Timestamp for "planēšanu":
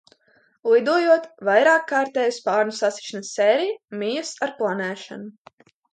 4.63-5.69